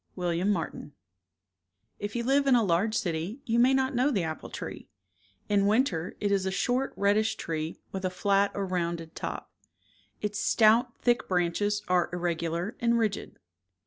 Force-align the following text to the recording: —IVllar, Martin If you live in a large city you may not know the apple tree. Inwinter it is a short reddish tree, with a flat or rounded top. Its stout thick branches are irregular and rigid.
—IVllar, 0.17 0.47
Martin 0.49 0.93
If 1.99 2.15
you 2.15 2.23
live 2.23 2.47
in 2.47 2.55
a 2.55 2.63
large 2.63 2.95
city 2.95 3.39
you 3.45 3.59
may 3.59 3.71
not 3.71 3.93
know 3.93 4.09
the 4.09 4.23
apple 4.23 4.49
tree. 4.49 4.89
Inwinter 5.47 6.13
it 6.19 6.31
is 6.31 6.47
a 6.47 6.51
short 6.51 6.91
reddish 6.95 7.35
tree, 7.35 7.77
with 7.91 8.03
a 8.03 8.09
flat 8.09 8.49
or 8.55 8.65
rounded 8.65 9.13
top. 9.13 9.51
Its 10.19 10.39
stout 10.39 10.97
thick 11.03 11.27
branches 11.27 11.83
are 11.87 12.09
irregular 12.11 12.75
and 12.79 12.97
rigid. 12.97 13.37